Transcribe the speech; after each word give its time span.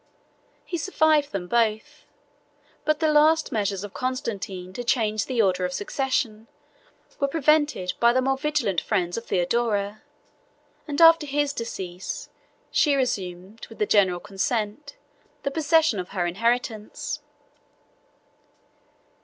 He 0.65 0.79
survived 0.79 1.31
them 1.31 1.47
both; 1.47 2.07
but 2.85 2.99
the 3.01 3.11
last 3.13 3.51
measures 3.51 3.83
of 3.83 3.93
Constantine 3.93 4.73
to 4.73 4.83
change 4.83 5.27
the 5.27 5.43
order 5.43 5.63
of 5.63 5.73
succession 5.73 6.47
were 7.19 7.27
prevented 7.27 7.93
by 7.99 8.11
the 8.11 8.19
more 8.23 8.35
vigilant 8.35 8.81
friends 8.81 9.15
of 9.15 9.25
Theodora; 9.27 10.01
and 10.87 10.99
after 10.99 11.27
his 11.27 11.53
decease, 11.53 12.31
she 12.71 12.95
resumed, 12.95 13.67
with 13.67 13.77
the 13.77 13.85
general 13.85 14.19
consent, 14.19 14.95
the 15.43 15.51
possession 15.51 15.99
of 15.99 16.09
her 16.09 16.25
inheritance. 16.25 17.19